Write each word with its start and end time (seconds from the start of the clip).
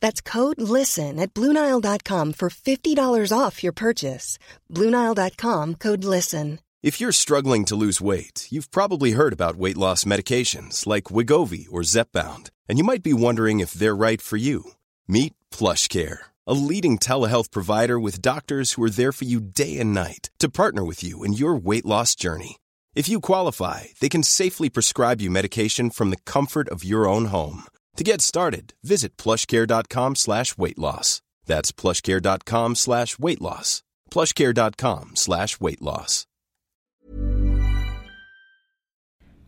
That's 0.00 0.20
code 0.20 0.60
LISTEN 0.60 1.20
at 1.20 1.34
Bluenile.com 1.34 2.32
for 2.34 2.50
$50 2.50 3.38
off 3.38 3.62
your 3.62 3.72
purchase. 3.72 4.38
Bluenile.com 4.70 5.76
code 5.76 6.04
LISTEN. 6.04 6.58
If 6.82 6.98
you're 6.98 7.12
struggling 7.12 7.66
to 7.66 7.76
lose 7.76 8.00
weight, 8.00 8.46
you've 8.50 8.70
probably 8.70 9.12
heard 9.12 9.34
about 9.34 9.56
weight 9.56 9.76
loss 9.76 10.04
medications 10.04 10.86
like 10.86 11.12
Wigovi 11.12 11.66
or 11.70 11.82
Zepbound, 11.82 12.48
and 12.68 12.78
you 12.78 12.84
might 12.84 13.02
be 13.02 13.12
wondering 13.12 13.60
if 13.60 13.74
they're 13.74 13.94
right 13.94 14.22
for 14.22 14.38
you. 14.38 14.72
Meet 15.06 15.34
PlushCare, 15.50 16.20
a 16.46 16.54
leading 16.54 16.98
telehealth 16.98 17.50
provider 17.50 18.00
with 18.00 18.22
doctors 18.22 18.72
who 18.72 18.82
are 18.82 18.96
there 18.98 19.12
for 19.12 19.26
you 19.26 19.40
day 19.40 19.78
and 19.78 19.92
night 19.92 20.30
to 20.38 20.48
partner 20.48 20.82
with 20.82 21.04
you 21.04 21.22
in 21.22 21.34
your 21.34 21.54
weight 21.54 21.84
loss 21.84 22.14
journey. 22.14 22.56
If 22.94 23.10
you 23.10 23.20
qualify, 23.20 23.88
they 24.00 24.08
can 24.08 24.22
safely 24.22 24.70
prescribe 24.70 25.20
you 25.20 25.30
medication 25.30 25.90
from 25.90 26.08
the 26.08 26.22
comfort 26.24 26.68
of 26.70 26.82
your 26.82 27.06
own 27.06 27.26
home. 27.26 27.64
To 28.00 28.04
get 28.04 28.22
started, 28.22 28.72
visit 28.82 29.16
plushcare.com 29.16 30.16
slash 30.16 30.56
weight 30.58 30.78
loss. 30.78 31.20
That's 31.46 31.70
plushcare.com 31.72 32.74
slash 32.76 33.18
weight 33.18 33.40
loss. 33.40 33.82
plushcare.com 34.10 35.10
slash 35.14 35.60
weight 35.60 35.82
loss. 35.82 36.24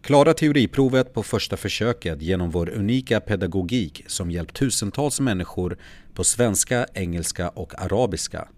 Klara 0.03 0.35
teoriprovet 0.35 1.15
på 1.15 1.23
första 1.23 1.57
försöket 1.57 2.23
genom 2.23 2.51
vår 2.51 2.69
unika 2.69 3.21
pedagogik 3.21 4.05
som 4.07 4.31
hjälpt 4.31 4.57
tusentals 4.57 5.21
människor 5.21 5.79
på 6.15 6.25
svenska, 6.25 6.87
engelska 6.95 7.49
och 7.49 7.83
arabiska. 7.83 8.49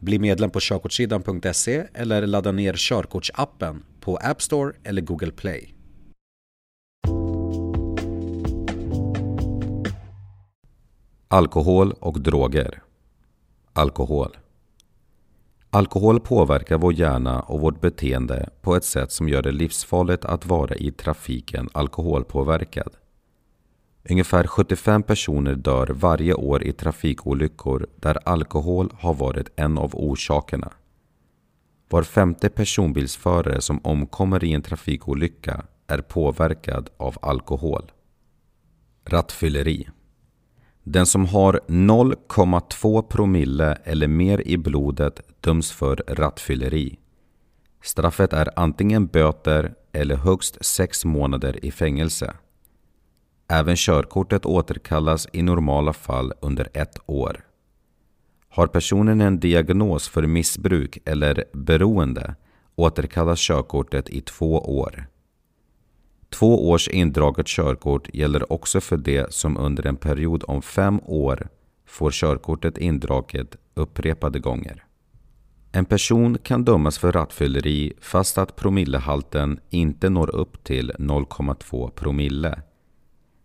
Bli 0.00 0.18
medlem 0.18 0.50
på 0.50 0.60
körkortssidan.se 0.60 1.84
eller 1.94 2.26
ladda 2.26 2.52
ner 2.52 2.74
körkortsappen 2.76 3.84
på 4.00 4.16
App 4.16 4.42
Store 4.42 4.72
eller 4.84 5.02
Google 5.02 5.32
Play. 5.32 5.74
Alkohol 11.32 11.92
och 11.92 12.20
droger. 12.20 12.82
Alkohol. 13.72 14.36
Alkohol 15.70 16.20
påverkar 16.20 16.78
vår 16.78 16.92
hjärna 16.92 17.40
och 17.40 17.60
vårt 17.60 17.80
beteende 17.80 18.50
på 18.62 18.76
ett 18.76 18.84
sätt 18.84 19.12
som 19.12 19.28
gör 19.28 19.42
det 19.42 19.52
livsfarligt 19.52 20.24
att 20.24 20.46
vara 20.46 20.74
i 20.74 20.92
trafiken 20.92 21.68
alkoholpåverkad. 21.72 22.96
Ungefär 24.10 24.46
75 24.46 25.02
personer 25.02 25.54
dör 25.54 25.86
varje 25.86 26.34
år 26.34 26.62
i 26.62 26.72
trafikolyckor 26.72 27.86
där 27.96 28.28
alkohol 28.28 28.90
har 28.98 29.14
varit 29.14 29.48
en 29.56 29.78
av 29.78 29.94
orsakerna. 29.94 30.72
Var 31.88 32.02
femte 32.02 32.48
personbilsförare 32.48 33.60
som 33.60 33.80
omkommer 33.84 34.44
i 34.44 34.52
en 34.52 34.62
trafikolycka 34.62 35.64
är 35.86 35.98
påverkad 35.98 36.90
av 36.96 37.16
alkohol. 37.22 37.92
Rattfylleri 39.04 39.88
den 40.84 41.06
som 41.06 41.26
har 41.26 41.60
0,2 41.66 43.02
promille 43.02 43.78
eller 43.84 44.08
mer 44.08 44.48
i 44.48 44.56
blodet 44.56 45.20
döms 45.40 45.72
för 45.72 46.04
rattfylleri. 46.08 46.98
Straffet 47.82 48.32
är 48.32 48.48
antingen 48.56 49.06
böter 49.06 49.74
eller 49.92 50.16
högst 50.16 50.64
sex 50.64 51.04
månader 51.04 51.64
i 51.64 51.70
fängelse. 51.70 52.34
Även 53.48 53.76
körkortet 53.76 54.46
återkallas 54.46 55.28
i 55.32 55.42
normala 55.42 55.92
fall 55.92 56.32
under 56.40 56.68
ett 56.72 56.98
år. 57.06 57.44
Har 58.48 58.66
personen 58.66 59.20
en 59.20 59.40
diagnos 59.40 60.08
för 60.08 60.26
missbruk 60.26 60.98
eller 61.04 61.44
beroende 61.52 62.34
återkallas 62.76 63.40
körkortet 63.40 64.10
i 64.10 64.20
två 64.20 64.58
år. 64.58 65.06
Två 66.32 66.70
års 66.70 66.88
indraget 66.88 67.46
körkort 67.46 68.14
gäller 68.14 68.52
också 68.52 68.80
för 68.80 68.96
de 68.96 69.26
som 69.28 69.56
under 69.56 69.86
en 69.86 69.96
period 69.96 70.44
om 70.46 70.62
fem 70.62 71.00
år 71.04 71.48
får 71.86 72.10
körkortet 72.10 72.78
indraget 72.78 73.56
upprepade 73.74 74.38
gånger. 74.38 74.84
En 75.72 75.84
person 75.84 76.38
kan 76.38 76.64
dömas 76.64 76.98
för 76.98 77.12
rattfylleri 77.12 77.92
fast 78.00 78.38
att 78.38 78.56
promillehalten 78.56 79.60
inte 79.70 80.10
når 80.10 80.34
upp 80.34 80.64
till 80.64 80.92
0,2 80.98 81.90
promille. 81.90 82.62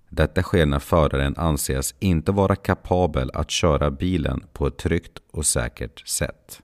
Detta 0.09 0.41
sker 0.41 0.65
när 0.65 0.79
föraren 0.79 1.37
anses 1.37 1.95
inte 1.99 2.31
vara 2.31 2.55
kapabel 2.55 3.31
att 3.33 3.51
köra 3.51 3.91
bilen 3.91 4.43
på 4.53 4.67
ett 4.67 4.77
tryggt 4.77 5.19
och 5.31 5.45
säkert 5.45 6.07
sätt. 6.07 6.61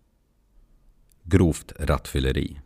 Grovt 1.24 1.74
rattfylleri 1.80 2.63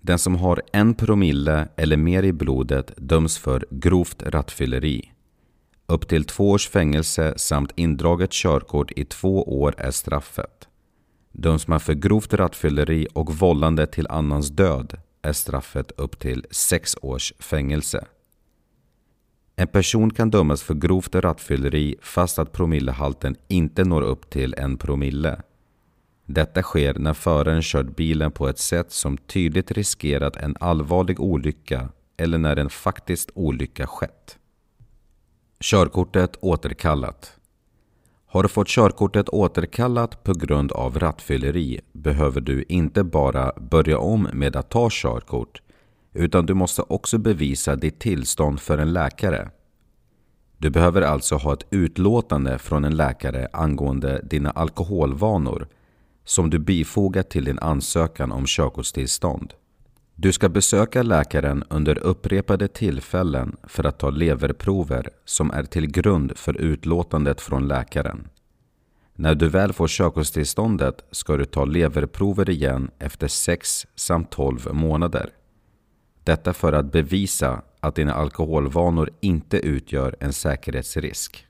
den 0.00 0.18
som 0.18 0.34
har 0.34 0.62
en 0.72 0.94
promille 0.94 1.68
eller 1.76 1.96
mer 1.96 2.22
i 2.22 2.32
blodet 2.32 2.92
döms 2.96 3.38
för 3.38 3.66
grovt 3.70 4.22
rattfylleri. 4.22 5.12
Upp 5.86 6.08
till 6.08 6.24
två 6.24 6.50
års 6.50 6.68
fängelse 6.68 7.34
samt 7.36 7.72
indraget 7.76 8.32
körkort 8.32 8.92
i 8.96 9.04
två 9.04 9.60
år 9.62 9.74
är 9.78 9.90
straffet. 9.90 10.68
Döms 11.32 11.68
man 11.68 11.80
för 11.80 11.94
grovt 11.94 12.34
rattfylleri 12.34 13.06
och 13.14 13.34
vållande 13.34 13.86
till 13.86 14.06
annans 14.06 14.48
död 14.48 14.98
är 15.22 15.32
straffet 15.32 15.90
upp 15.96 16.18
till 16.18 16.46
sex 16.50 16.96
års 17.02 17.32
fängelse. 17.38 18.06
En 19.56 19.68
person 19.68 20.10
kan 20.10 20.30
dömas 20.30 20.62
för 20.62 20.74
grovt 20.74 21.14
rattfylleri 21.14 21.96
fast 22.02 22.38
att 22.38 22.52
promillehalten 22.52 23.36
inte 23.48 23.84
når 23.84 24.02
upp 24.02 24.30
till 24.30 24.54
en 24.58 24.76
promille. 24.76 25.42
Detta 26.30 26.62
sker 26.62 26.94
när 26.94 27.14
föraren 27.14 27.62
kört 27.62 27.96
bilen 27.96 28.30
på 28.30 28.48
ett 28.48 28.58
sätt 28.58 28.92
som 28.92 29.16
tydligt 29.16 29.72
riskerat 29.72 30.36
en 30.36 30.56
allvarlig 30.60 31.20
olycka 31.20 31.88
eller 32.16 32.38
när 32.38 32.56
en 32.56 32.70
faktisk 32.70 33.30
olycka 33.34 33.86
skett. 33.86 34.38
Körkortet 35.60 36.36
återkallat. 36.40 37.32
Har 38.26 38.42
du 38.42 38.48
fått 38.48 38.68
körkortet 38.68 39.28
återkallat 39.28 40.24
på 40.24 40.32
grund 40.32 40.72
av 40.72 40.98
rattfylleri 40.98 41.80
behöver 41.92 42.40
du 42.40 42.64
inte 42.68 43.04
bara 43.04 43.52
börja 43.56 43.98
om 43.98 44.28
med 44.32 44.56
att 44.56 44.70
ta 44.70 44.88
körkort 44.90 45.62
utan 46.12 46.46
du 46.46 46.54
måste 46.54 46.82
också 46.82 47.18
bevisa 47.18 47.76
ditt 47.76 48.00
tillstånd 48.00 48.60
för 48.60 48.78
en 48.78 48.92
läkare. 48.92 49.50
Du 50.58 50.70
behöver 50.70 51.02
alltså 51.02 51.36
ha 51.36 51.52
ett 51.52 51.66
utlåtande 51.70 52.58
från 52.58 52.84
en 52.84 52.96
läkare 52.96 53.48
angående 53.52 54.20
dina 54.22 54.50
alkoholvanor 54.50 55.68
som 56.28 56.50
du 56.50 56.58
bifogat 56.58 57.30
till 57.30 57.44
din 57.44 57.58
ansökan 57.58 58.32
om 58.32 58.44
körkortstillstånd. 58.46 59.54
Du 60.14 60.32
ska 60.32 60.48
besöka 60.48 61.02
läkaren 61.02 61.64
under 61.70 61.98
upprepade 61.98 62.68
tillfällen 62.68 63.56
för 63.64 63.84
att 63.84 63.98
ta 63.98 64.10
leverprover 64.10 65.10
som 65.24 65.50
är 65.50 65.62
till 65.62 65.86
grund 65.90 66.32
för 66.36 66.60
utlåtandet 66.60 67.40
från 67.40 67.68
läkaren. 67.68 68.28
När 69.14 69.34
du 69.34 69.48
väl 69.48 69.72
får 69.72 69.88
körkortstillståndet 69.88 71.04
ska 71.10 71.36
du 71.36 71.44
ta 71.44 71.64
leverprover 71.64 72.50
igen 72.50 72.90
efter 72.98 73.28
6 73.28 73.86
samt 73.94 74.30
12 74.30 74.68
månader. 74.72 75.30
Detta 76.24 76.52
för 76.52 76.72
att 76.72 76.92
bevisa 76.92 77.62
att 77.80 77.94
dina 77.94 78.12
alkoholvanor 78.12 79.10
inte 79.20 79.58
utgör 79.58 80.16
en 80.20 80.32
säkerhetsrisk. 80.32 81.47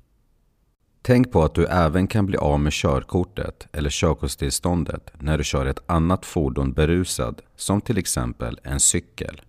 Tänk 1.02 1.32
på 1.32 1.42
att 1.42 1.54
du 1.54 1.66
även 1.66 2.06
kan 2.06 2.26
bli 2.26 2.36
av 2.36 2.60
med 2.60 2.72
körkortet 2.72 3.68
eller 3.72 3.90
körkortstillståndet 3.90 5.10
när 5.18 5.38
du 5.38 5.44
kör 5.44 5.66
ett 5.66 5.82
annat 5.86 6.26
fordon 6.26 6.72
berusad, 6.72 7.42
som 7.56 7.80
till 7.80 7.98
exempel 7.98 8.60
en 8.62 8.80
cykel. 8.80 9.40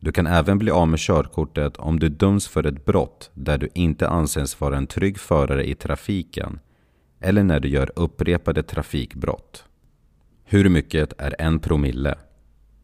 Du 0.00 0.12
kan 0.12 0.26
även 0.26 0.58
bli 0.58 0.70
av 0.70 0.88
med 0.88 0.98
körkortet 0.98 1.76
om 1.76 1.98
du 1.98 2.08
döms 2.08 2.48
för 2.48 2.66
ett 2.66 2.84
brott 2.84 3.30
där 3.34 3.58
du 3.58 3.68
inte 3.74 4.08
anses 4.08 4.60
vara 4.60 4.76
en 4.76 4.86
trygg 4.86 5.18
förare 5.18 5.68
i 5.68 5.74
trafiken 5.74 6.60
eller 7.20 7.42
när 7.42 7.60
du 7.60 7.68
gör 7.68 7.90
upprepade 7.96 8.62
trafikbrott. 8.62 9.64
Hur 10.44 10.68
mycket 10.68 11.12
är 11.18 11.34
en 11.38 11.58
promille? 11.58 12.14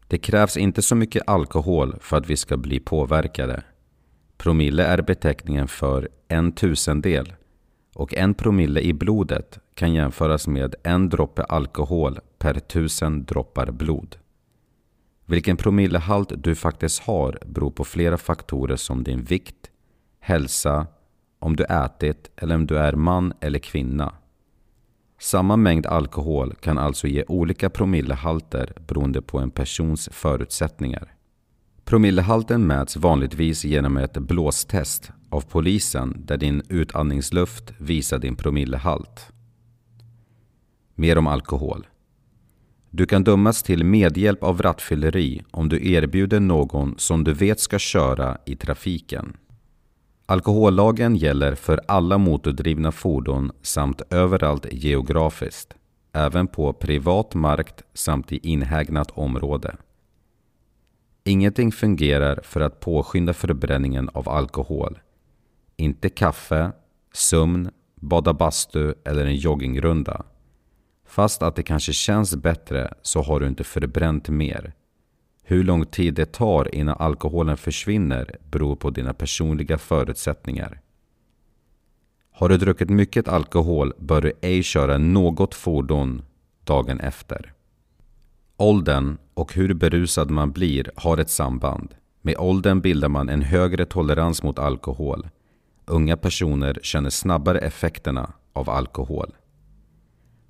Det 0.08 0.18
krävs 0.18 0.56
inte 0.56 0.82
så 0.82 0.94
mycket 0.94 1.28
alkohol 1.28 1.96
för 2.00 2.16
att 2.16 2.30
vi 2.30 2.36
ska 2.36 2.56
bli 2.56 2.80
påverkade. 2.80 3.62
Promille 4.36 4.84
är 4.84 5.02
beteckningen 5.02 5.68
för 5.68 6.08
en 6.28 6.52
tusendel 6.52 7.32
och 7.98 8.14
en 8.14 8.34
promille 8.34 8.80
i 8.80 8.92
blodet 8.92 9.58
kan 9.74 9.94
jämföras 9.94 10.46
med 10.46 10.74
en 10.82 11.08
droppe 11.08 11.42
alkohol 11.42 12.18
per 12.38 12.54
tusen 12.54 13.24
droppar 13.24 13.70
blod. 13.70 14.16
Vilken 15.26 15.56
promillehalt 15.56 16.32
du 16.36 16.54
faktiskt 16.54 17.02
har 17.02 17.38
beror 17.46 17.70
på 17.70 17.84
flera 17.84 18.18
faktorer 18.18 18.76
som 18.76 19.04
din 19.04 19.22
vikt, 19.24 19.70
hälsa, 20.20 20.86
om 21.38 21.56
du 21.56 21.64
ätit 21.64 22.30
eller 22.36 22.54
om 22.54 22.66
du 22.66 22.78
är 22.78 22.92
man 22.92 23.32
eller 23.40 23.58
kvinna. 23.58 24.14
Samma 25.20 25.56
mängd 25.56 25.86
alkohol 25.86 26.54
kan 26.54 26.78
alltså 26.78 27.06
ge 27.06 27.24
olika 27.28 27.70
promillehalter 27.70 28.72
beroende 28.86 29.22
på 29.22 29.38
en 29.38 29.50
persons 29.50 30.08
förutsättningar. 30.12 31.14
Promillehalten 31.88 32.66
mäts 32.66 32.96
vanligtvis 32.96 33.64
genom 33.64 33.96
ett 33.96 34.12
blåstest 34.12 35.10
av 35.30 35.40
polisen 35.40 36.22
där 36.26 36.36
din 36.36 36.62
utandningsluft 36.68 37.72
visar 37.78 38.18
din 38.18 38.36
promillehalt. 38.36 39.32
Mer 40.94 41.18
om 41.18 41.26
alkohol. 41.26 41.86
Du 42.90 43.06
kan 43.06 43.24
dömas 43.24 43.62
till 43.62 43.84
medhjälp 43.84 44.42
av 44.42 44.62
rattfylleri 44.62 45.42
om 45.50 45.68
du 45.68 45.92
erbjuder 45.92 46.40
någon 46.40 46.94
som 46.98 47.24
du 47.24 47.32
vet 47.32 47.60
ska 47.60 47.78
köra 47.78 48.38
i 48.46 48.56
trafiken. 48.56 49.36
Alkohollagen 50.26 51.16
gäller 51.16 51.54
för 51.54 51.80
alla 51.88 52.18
motordrivna 52.18 52.92
fordon 52.92 53.52
samt 53.62 54.02
överallt 54.10 54.66
geografiskt, 54.72 55.74
även 56.12 56.46
på 56.46 56.72
privat 56.72 57.34
mark 57.34 57.80
samt 57.94 58.32
i 58.32 58.38
inhägnat 58.38 59.10
område. 59.10 59.76
Ingenting 61.28 61.72
fungerar 61.72 62.40
för 62.42 62.60
att 62.60 62.80
påskynda 62.80 63.32
förbränningen 63.32 64.08
av 64.08 64.28
alkohol. 64.28 64.98
Inte 65.76 66.08
kaffe, 66.08 66.72
sömn, 67.12 67.70
bada 67.94 68.32
bastu 68.32 68.94
eller 69.04 69.26
en 69.26 69.36
joggingrunda. 69.36 70.24
Fast 71.06 71.42
att 71.42 71.56
det 71.56 71.62
kanske 71.62 71.92
känns 71.92 72.36
bättre 72.36 72.94
så 73.02 73.22
har 73.22 73.40
du 73.40 73.46
inte 73.46 73.64
förbränt 73.64 74.28
mer. 74.28 74.72
Hur 75.42 75.64
lång 75.64 75.86
tid 75.86 76.14
det 76.14 76.32
tar 76.32 76.74
innan 76.74 76.96
alkoholen 76.98 77.56
försvinner 77.56 78.36
beror 78.50 78.76
på 78.76 78.90
dina 78.90 79.14
personliga 79.14 79.78
förutsättningar. 79.78 80.80
Har 82.32 82.48
du 82.48 82.56
druckit 82.56 82.90
mycket 82.90 83.28
alkohol 83.28 83.92
bör 83.98 84.20
du 84.20 84.32
ej 84.40 84.62
köra 84.62 84.98
något 84.98 85.54
fordon 85.54 86.22
dagen 86.64 87.00
efter. 87.00 87.54
Åldern 88.56 89.18
och 89.38 89.54
hur 89.54 89.74
berusad 89.74 90.30
man 90.30 90.52
blir 90.52 90.90
har 90.96 91.18
ett 91.18 91.30
samband. 91.30 91.94
Med 92.22 92.36
åldern 92.38 92.80
bildar 92.80 93.08
man 93.08 93.28
en 93.28 93.42
högre 93.42 93.84
tolerans 93.84 94.42
mot 94.42 94.58
alkohol. 94.58 95.28
Unga 95.86 96.16
personer 96.16 96.78
känner 96.82 97.10
snabbare 97.10 97.58
effekterna 97.58 98.32
av 98.52 98.70
alkohol. 98.70 99.36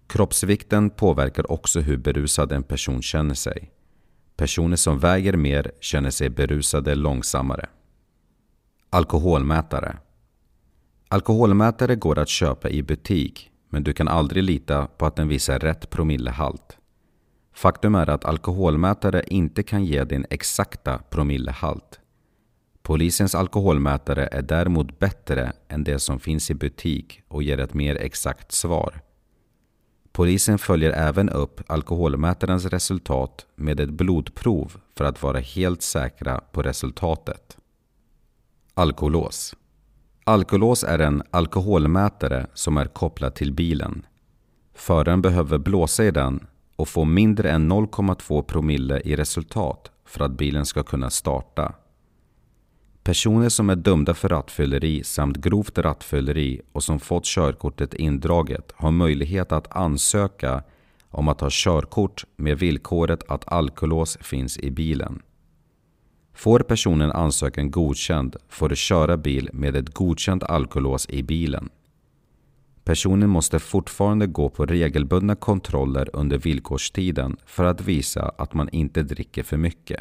Kroppsvikten 0.07 0.91
påverkar 0.91 1.53
också 1.53 1.81
hur 1.81 1.97
berusad 1.97 2.53
en 2.53 2.63
person 2.63 3.03
känner 3.03 3.35
sig. 3.35 3.71
Personer 4.37 4.77
som 4.77 4.99
väger 4.99 5.37
mer 5.37 5.73
känner 5.81 6.11
sig 6.11 6.31
berusade 6.31 6.95
långsammare. 6.95 7.67
Alkoholmätare 8.91 9.97
Alkoholmätare 11.09 11.97
går 11.97 12.19
att 12.19 12.29
köpa 12.29 12.71
i 12.71 12.83
butik 12.83 13.51
men 13.71 13.85
du 13.85 13.93
kan 13.93 14.09
aldrig 14.09 14.43
lita 14.43 14.87
på 14.87 15.07
att 15.07 15.17
den 15.17 15.29
visar 15.29 15.59
rätt 15.59 15.91
promillehalt. 15.91 16.79
Faktum 17.59 17.95
är 17.95 18.11
att 18.11 18.25
alkoholmätare 18.25 19.23
inte 19.27 19.63
kan 19.63 19.85
ge 19.85 20.05
din 20.05 20.27
exakta 20.31 20.99
promillehalt. 21.11 22.01
Polisens 22.83 23.35
alkoholmätare 23.35 24.27
är 24.27 24.43
däremot 24.43 24.99
bättre 24.99 25.53
än 25.69 25.85
det 25.85 25.99
som 25.99 26.21
finns 26.21 26.51
i 26.51 26.55
butik 26.55 27.23
och 27.29 27.43
ger 27.43 27.61
ett 27.61 27.75
mer 27.75 27.97
exakt 27.97 28.53
svar. 28.53 29.01
Polisen 30.13 30.59
följer 30.59 30.91
även 30.91 31.29
upp 31.29 31.61
alkoholmätarens 31.67 32.65
resultat 32.65 33.47
med 33.55 33.81
ett 33.81 33.91
blodprov 33.91 34.81
för 34.97 35.05
att 35.05 35.23
vara 35.23 35.39
helt 35.39 35.83
säkra 35.83 36.41
på 36.53 36.63
resultatet. 36.63 37.57
Alkolås 38.75 39.57
Alkolås 40.25 40.85
är 40.85 40.99
en 40.99 41.23
alkoholmätare 41.31 42.47
som 42.55 42.77
är 42.77 42.87
kopplad 42.87 43.35
till 43.35 43.53
bilen. 43.53 44.07
Föraren 44.75 45.23
behöver 45.23 45.59
blåsa 45.59 46.05
i 46.05 46.11
den 46.11 46.47
och 46.79 46.89
få 46.89 47.05
mindre 47.05 47.51
än 47.51 47.73
0,2 47.73 48.43
promille 48.43 49.01
i 49.05 49.17
resultat 49.17 49.91
för 50.05 50.25
att 50.25 50.31
bilen 50.31 50.67
ska 50.67 50.83
kunna 50.83 51.11
starta. 51.11 51.75
Personer 53.03 53.49
som 53.49 53.71
är 53.71 53.77
dömda 53.77 54.15
för 54.15 54.29
rattfylleri 54.29 55.05
samt 55.05 55.37
grovt 55.37 55.79
rattfylleri 55.79 56.61
och 56.73 56.85
som 56.85 57.01
fått 57.01 57.25
körkortet 57.25 57.95
indraget 57.95 58.73
har 58.77 58.91
möjlighet 58.91 59.53
att 59.53 59.77
ansöka 59.77 60.63
om 61.11 61.29
att 61.29 61.41
ha 61.41 61.49
körkort 61.51 62.25
med 62.37 62.59
villkoret 62.59 63.23
att 63.29 63.53
alkolås 63.53 64.19
finns 64.21 64.59
i 64.59 64.71
bilen. 64.71 65.23
Får 66.35 66.61
personen 66.61 67.13
ansökan 67.13 67.71
godkänd 67.71 68.37
får 68.49 68.69
du 68.69 68.77
köra 68.77 69.17
bil 69.17 69.51
med 69.53 69.77
ett 69.77 69.95
godkänt 69.95 70.43
alkolås 70.43 71.07
i 71.09 71.23
bilen. 71.23 71.69
Personen 72.89 73.31
måste 73.31 73.59
fortfarande 73.59 74.27
gå 74.27 74.49
på 74.49 74.67
regelbundna 74.67 75.35
kontroller 75.35 76.11
under 76.13 76.39
villkorstiden 76.39 77.37
för 77.47 77.65
att 77.65 77.81
visa 77.81 78.33
att 78.39 78.55
man 78.55 78.69
inte 78.69 79.03
dricker 79.03 79.43
för 79.43 79.57
mycket. 79.57 80.01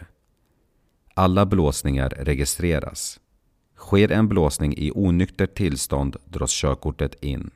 Alla 1.13 1.45
blåsningar 1.45 2.09
registreras. 2.09 3.19
Sker 3.77 4.11
en 4.11 4.27
blåsning 4.27 4.73
i 4.77 4.91
onyktert 4.91 5.55
tillstånd 5.57 6.15
dras 6.25 6.51
körkortet 6.51 7.23
in. 7.23 7.51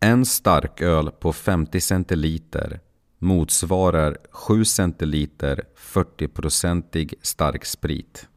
En 0.00 0.26
starköl 0.26 1.10
på 1.10 1.32
50 1.32 1.80
centiliter 1.80 2.80
motsvarar 3.18 4.16
7 4.30 4.64
centiliter 4.64 5.64
40-procentig 5.76 7.14
starksprit. 7.22 8.28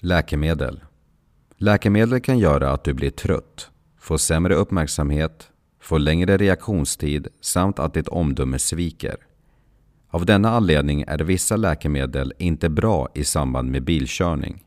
Läkemedel 0.00 0.84
Läkemedel 1.56 2.20
kan 2.20 2.38
göra 2.38 2.70
att 2.70 2.84
du 2.84 2.94
blir 2.94 3.10
trött, 3.10 3.70
får 4.08 4.18
sämre 4.18 4.54
uppmärksamhet, 4.54 5.50
får 5.80 5.98
längre 5.98 6.36
reaktionstid 6.36 7.28
samt 7.40 7.78
att 7.78 7.94
ditt 7.94 8.08
omdöme 8.08 8.58
sviker. 8.58 9.16
Av 10.10 10.26
denna 10.26 10.50
anledning 10.50 11.04
är 11.06 11.18
vissa 11.18 11.56
läkemedel 11.56 12.32
inte 12.38 12.68
bra 12.68 13.08
i 13.14 13.24
samband 13.24 13.70
med 13.70 13.84
bilkörning. 13.84 14.64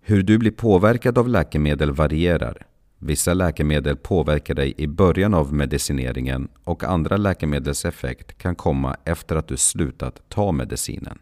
Hur 0.00 0.22
du 0.22 0.38
blir 0.38 0.50
påverkad 0.50 1.18
av 1.18 1.28
läkemedel 1.28 1.92
varierar. 1.92 2.66
Vissa 2.98 3.34
läkemedel 3.34 3.96
påverkar 3.96 4.54
dig 4.54 4.74
i 4.76 4.86
början 4.86 5.34
av 5.34 5.54
medicineringen 5.54 6.48
och 6.64 6.84
andra 6.84 7.16
läkemedels 7.16 7.84
effekt 7.84 8.38
kan 8.38 8.54
komma 8.54 8.96
efter 9.04 9.36
att 9.36 9.48
du 9.48 9.56
slutat 9.56 10.22
ta 10.28 10.52
medicinen. 10.52 11.18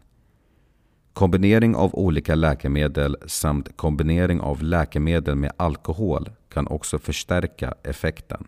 Kombinering 1.13 1.75
av 1.75 1.95
olika 1.95 2.35
läkemedel 2.35 3.17
samt 3.27 3.77
kombinering 3.77 4.41
av 4.41 4.63
läkemedel 4.63 5.35
med 5.35 5.51
alkohol 5.57 6.29
kan 6.49 6.67
också 6.67 6.99
förstärka 6.99 7.73
effekten. 7.83 8.47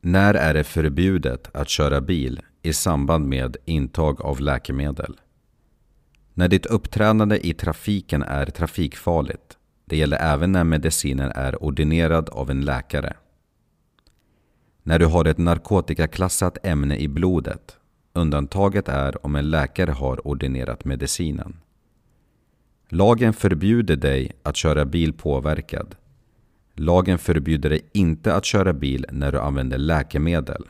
När 0.00 0.34
är 0.34 0.54
det 0.54 0.64
förbjudet 0.64 1.50
att 1.56 1.68
köra 1.68 2.00
bil 2.00 2.40
i 2.62 2.72
samband 2.72 3.28
med 3.28 3.56
intag 3.64 4.20
av 4.20 4.40
läkemedel? 4.40 5.20
När 6.34 6.48
ditt 6.48 6.66
uppträdande 6.66 7.46
i 7.46 7.54
trafiken 7.54 8.22
är 8.22 8.46
trafikfarligt. 8.46 9.56
Det 9.84 9.96
gäller 9.96 10.16
även 10.16 10.52
när 10.52 10.64
medicinen 10.64 11.32
är 11.34 11.62
ordinerad 11.62 12.28
av 12.28 12.50
en 12.50 12.60
läkare. 12.60 13.16
När 14.82 14.98
du 14.98 15.06
har 15.06 15.24
ett 15.24 15.38
narkotikaklassat 15.38 16.66
ämne 16.66 16.96
i 16.96 17.08
blodet. 17.08 17.76
Undantaget 18.16 18.88
är 18.88 19.26
om 19.26 19.36
en 19.36 19.50
läkare 19.50 19.90
har 19.90 20.26
ordinerat 20.26 20.84
medicinen. 20.84 21.56
Lagen 22.88 23.32
förbjuder 23.32 23.96
dig 23.96 24.32
att 24.42 24.56
köra 24.56 24.84
bil 24.84 25.12
påverkad. 25.12 25.94
Lagen 26.74 27.18
förbjuder 27.18 27.70
dig 27.70 27.80
inte 27.92 28.34
att 28.34 28.44
köra 28.44 28.72
bil 28.72 29.06
när 29.12 29.32
du 29.32 29.40
använder 29.40 29.78
läkemedel. 29.78 30.64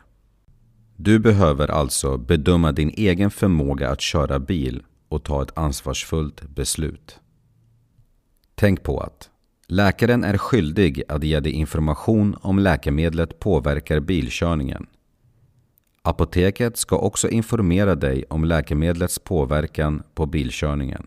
Du 0.96 1.18
behöver 1.18 1.70
alltså 1.70 2.16
bedöma 2.16 2.72
din 2.72 2.90
egen 2.96 3.30
förmåga 3.30 3.90
att 3.90 4.00
köra 4.00 4.38
bil 4.38 4.82
och 5.08 5.24
ta 5.24 5.42
ett 5.42 5.58
ansvarsfullt 5.58 6.42
beslut. 6.42 7.20
Tänk 8.54 8.82
på 8.82 9.00
att 9.00 9.30
Läkaren 9.68 10.24
är 10.24 10.38
skyldig 10.38 11.02
att 11.08 11.24
ge 11.24 11.40
dig 11.40 11.52
information 11.52 12.36
om 12.40 12.58
läkemedlet 12.58 13.38
påverkar 13.38 14.00
bilkörningen. 14.00 14.86
Apoteket 16.06 16.76
ska 16.76 16.98
också 16.98 17.28
informera 17.28 17.94
dig 17.94 18.24
om 18.30 18.44
läkemedlets 18.44 19.18
påverkan 19.18 20.02
på 20.14 20.26
bilkörningen. 20.26 21.06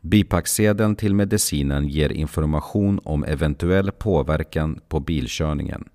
Bipacksedeln 0.00 0.96
till 0.96 1.14
medicinen 1.14 1.88
ger 1.88 2.12
information 2.12 3.00
om 3.04 3.24
eventuell 3.24 3.92
påverkan 3.92 4.80
på 4.88 5.00
bilkörningen. 5.00 5.88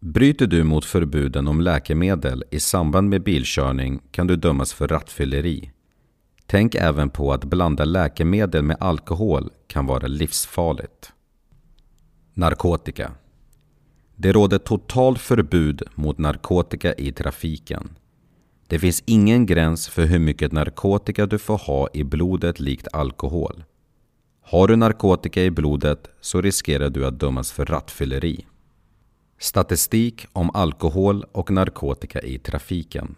Bryter 0.00 0.46
du 0.46 0.64
mot 0.64 0.84
förbuden 0.84 1.48
om 1.48 1.60
läkemedel 1.60 2.44
i 2.50 2.60
samband 2.60 3.08
med 3.08 3.22
bilkörning 3.22 4.00
kan 4.10 4.26
du 4.26 4.36
dömas 4.36 4.72
för 4.72 4.88
rattfylleri. 4.88 5.70
Tänk 6.46 6.74
även 6.74 7.10
på 7.10 7.32
att 7.32 7.44
blanda 7.44 7.84
läkemedel 7.84 8.62
med 8.62 8.76
alkohol 8.80 9.50
kan 9.66 9.86
vara 9.86 10.06
livsfarligt. 10.06 11.12
Narkotika 12.34 13.12
det 14.22 14.32
råder 14.32 14.58
totalt 14.58 15.18
förbud 15.18 15.82
mot 15.94 16.18
narkotika 16.18 16.94
i 16.94 17.12
trafiken. 17.12 17.90
Det 18.66 18.78
finns 18.78 19.02
ingen 19.06 19.46
gräns 19.46 19.88
för 19.88 20.04
hur 20.04 20.18
mycket 20.18 20.52
narkotika 20.52 21.26
du 21.26 21.38
får 21.38 21.58
ha 21.58 21.88
i 21.92 22.04
blodet 22.04 22.60
likt 22.60 22.88
alkohol. 22.92 23.64
Har 24.42 24.68
du 24.68 24.76
narkotika 24.76 25.42
i 25.42 25.50
blodet 25.50 26.10
så 26.20 26.40
riskerar 26.40 26.90
du 26.90 27.06
att 27.06 27.20
dömas 27.20 27.52
för 27.52 27.64
rattfylleri. 27.64 28.46
Statistik 29.38 30.26
om 30.32 30.50
alkohol 30.50 31.24
och 31.32 31.50
narkotika 31.50 32.20
i 32.20 32.38
trafiken. 32.38 33.14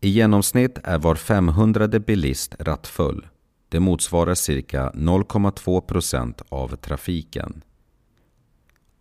I 0.00 0.08
genomsnitt 0.08 0.78
är 0.84 0.98
var 0.98 1.14
500 1.14 1.88
bilist 1.88 2.54
rattfull. 2.58 3.26
Det 3.68 3.80
motsvarar 3.80 4.34
cirka 4.34 4.90
0,2 4.90 5.80
procent 5.80 6.42
av 6.48 6.76
trafiken. 6.76 7.62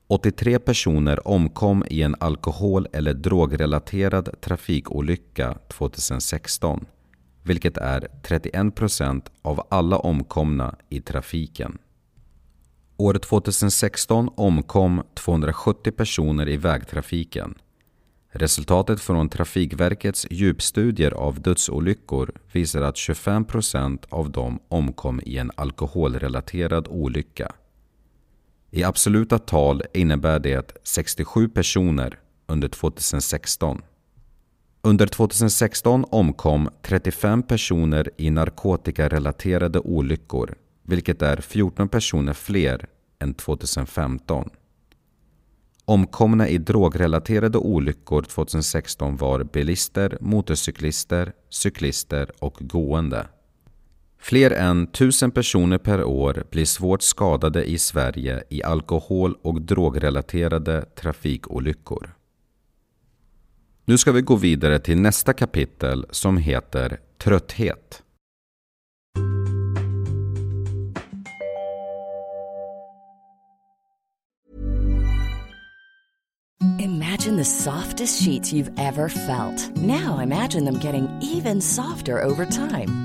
83 0.07 0.59
personer 0.59 1.27
omkom 1.27 1.83
i 1.89 2.01
en 2.01 2.15
alkohol 2.19 2.88
eller 2.93 3.13
drogrelaterad 3.13 4.41
trafikolycka 4.41 5.57
2016, 5.67 6.85
vilket 7.43 7.77
är 7.77 8.07
31 8.24 8.75
procent 8.75 9.31
av 9.41 9.67
alla 9.69 9.97
omkomna 9.97 10.75
i 10.89 11.01
trafiken. 11.01 11.77
År 12.97 13.13
2016 13.13 14.29
omkom 14.35 15.03
270 15.13 15.91
personer 15.91 16.50
i 16.50 16.57
vägtrafiken. 16.57 17.55
Resultatet 18.31 19.01
från 19.01 19.29
Trafikverkets 19.29 20.27
djupstudier 20.29 21.12
av 21.12 21.41
dödsolyckor 21.41 22.31
visar 22.51 22.81
att 22.81 22.97
25 22.97 23.45
procent 23.45 24.05
av 24.09 24.31
dem 24.31 24.59
omkom 24.67 25.21
i 25.25 25.38
en 25.38 25.51
alkoholrelaterad 25.55 26.88
olycka. 26.88 27.51
I 28.75 28.84
absoluta 28.84 29.39
tal 29.39 29.82
innebär 29.94 30.39
det 30.39 30.72
67 30.84 31.50
personer 31.50 32.20
under 32.48 32.67
2016. 32.67 33.82
Under 34.82 35.08
2016 35.08 36.05
omkom 36.10 36.70
35 36.82 37.44
personer 37.44 38.10
i 38.17 38.29
narkotikarelaterade 38.29 39.79
olyckor, 39.79 40.55
vilket 40.84 41.22
är 41.22 41.38
14 41.38 41.89
personer 41.89 42.34
fler 42.34 42.88
än 43.20 43.34
2015. 43.34 44.50
Omkomna 45.86 46.48
i 46.48 46.58
drogrelaterade 46.58 47.58
olyckor 47.58 48.22
2016 48.22 49.17
var 49.17 49.44
bilister, 49.44 50.17
motorcyklister, 50.22 51.34
cyklister 51.50 52.32
och 52.39 52.58
gående. 52.60 53.27
Fler 54.25 54.51
än 54.51 54.84
1000 54.84 55.32
personer 55.32 55.77
per 55.77 56.03
år 56.03 56.44
blir 56.51 56.65
svårt 56.65 57.01
skadade 57.01 57.63
i 57.65 57.77
Sverige 57.77 58.44
i 58.50 58.63
alkohol 58.63 59.36
och 59.41 59.62
drogrelaterade 59.62 60.82
trafikolyckor. 60.82 62.15
Nu 63.86 63.98
ska 63.98 64.12
vi 64.12 64.22
gå 64.22 64.36
vidare 64.36 64.79
till 64.79 64.98
nästa 64.98 65.34
kapitel 65.34 66.05
som 66.10 66.38
heter 66.38 67.00
Trötthet. 67.17 68.03
Imagine 76.79 77.38
the 77.38 77.46
softest 77.46 78.24
sheets 78.25 78.53
you've 78.53 78.74
ever 78.77 79.10
felt. 79.10 79.75
Now 79.75 80.24
imagine 80.24 80.65
them 80.65 80.79
getting 80.84 81.08
even 81.36 81.62
softer 81.62 82.24
over 82.24 82.46
time. 82.46 83.04